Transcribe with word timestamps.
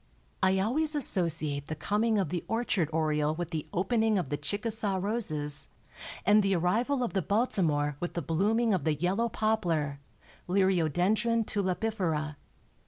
I 0.41 0.57
always 0.57 0.95
associate 0.95 1.67
the 1.67 1.75
coming 1.75 2.17
of 2.17 2.29
the 2.29 2.43
orchard 2.47 2.89
oriole 2.91 3.35
with 3.35 3.51
the 3.51 3.67
opening 3.71 4.17
of 4.17 4.31
the 4.31 4.35
Chickasaw 4.37 4.97
roses, 4.99 5.67
and 6.25 6.41
the 6.41 6.55
arrival 6.55 7.03
of 7.03 7.13
the 7.13 7.21
Baltimore 7.21 7.97
with 7.99 8.13
the 8.15 8.21
blooming 8.23 8.73
of 8.73 8.83
the 8.83 8.95
yellow 8.95 9.29
poplar 9.29 9.99
(Liriodendron 10.49 11.45
tulipifera). 11.45 12.35